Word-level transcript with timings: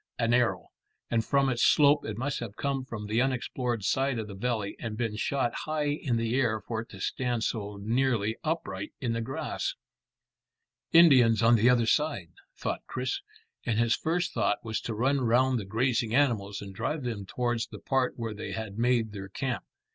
An 0.17 0.33
arrow, 0.33 0.69
and 1.11 1.23
from 1.23 1.47
its 1.47 1.61
slope 1.61 2.05
it 2.07 2.17
must 2.17 2.39
have 2.39 2.55
come 2.55 2.83
from 2.83 3.05
the 3.05 3.21
unexplored 3.21 3.83
side 3.83 4.17
of 4.17 4.27
the 4.27 4.33
valley, 4.33 4.75
and 4.79 4.97
been 4.97 5.15
shot 5.15 5.53
high 5.53 5.89
in 5.89 6.17
the 6.17 6.33
air 6.33 6.59
for 6.59 6.81
it 6.81 6.89
to 6.89 6.99
stand 6.99 7.43
so 7.43 7.77
nearly 7.79 8.35
upright 8.43 8.93
in 8.99 9.13
the 9.13 9.21
grass. 9.21 9.75
"Indians 10.91 11.43
on 11.43 11.53
the 11.53 11.69
other 11.69 11.85
side," 11.85 12.31
thought 12.57 12.81
Chris, 12.87 13.19
and 13.63 13.77
his 13.77 13.95
first 13.95 14.33
thought 14.33 14.57
was 14.65 14.81
to 14.81 14.95
run 14.95 15.21
round 15.21 15.59
the 15.59 15.65
grazing 15.65 16.15
animals 16.15 16.63
and 16.63 16.73
drive 16.73 17.03
them 17.03 17.27
towards 17.27 17.67
the 17.67 17.77
part 17.77 18.17
where 18.17 18.33
they 18.33 18.53
had 18.53 18.79
made 18.79 19.11
their 19.11 19.29
camp. 19.29 19.63